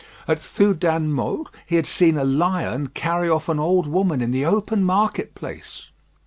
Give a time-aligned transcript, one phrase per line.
[0.27, 4.31] At Thu dan mot, he had seen a lion carry off an old woman in
[4.31, 5.91] the open market place.